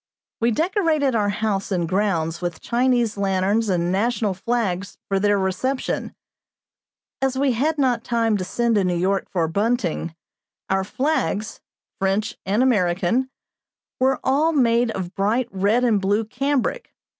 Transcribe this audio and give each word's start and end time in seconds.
We 0.39 0.49
decorated 0.49 1.13
our 1.13 1.29
house 1.29 1.71
and 1.71 1.87
grounds 1.87 2.41
with 2.41 2.59
Chinese 2.59 3.17
lanterns 3.17 3.69
and 3.69 3.91
national 3.91 4.33
flags 4.33 4.97
for 5.07 5.19
their 5.19 5.37
reception. 5.37 6.15
As 7.21 7.37
we 7.37 7.51
had 7.51 7.77
not 7.77 8.03
time 8.03 8.35
to 8.37 8.43
send 8.43 8.73
to 8.77 8.83
New 8.83 8.95
York 8.97 9.29
for 9.29 9.47
bunting, 9.47 10.15
our 10.71 10.83
flags 10.83 11.61
French 11.99 12.35
and 12.47 12.63
American 12.63 13.29
were 13.99 14.19
all 14.23 14.53
made 14.53 14.89
of 14.89 15.13
bright 15.13 15.47
red 15.51 15.83
and 15.83 16.01
blue 16.01 16.25
cambric. 16.25 16.95